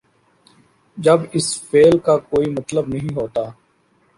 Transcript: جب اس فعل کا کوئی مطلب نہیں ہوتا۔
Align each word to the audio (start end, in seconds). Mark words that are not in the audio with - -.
جب 0.97 1.19
اس 1.33 1.47
فعل 1.63 1.97
کا 1.97 2.17
کوئی 2.17 2.49
مطلب 2.49 2.87
نہیں 2.87 3.15
ہوتا۔ 3.15 3.41